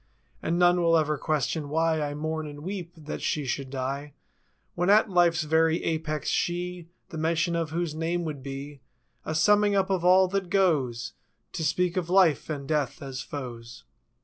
[0.41, 2.91] And none will ever question why I mourn and weep.
[2.97, 4.13] That she should die
[4.73, 6.87] When at life's very apex—she.
[7.09, 8.81] The mention of whose name would be
[9.25, 11.13] A summing up of all that goes
[11.53, 13.83] To speak of Life and Death as foes.